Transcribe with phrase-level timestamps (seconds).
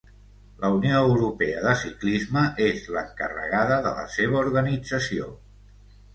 [0.61, 5.31] La Unió Europea de Ciclisme és l'encarregada de la seva organització.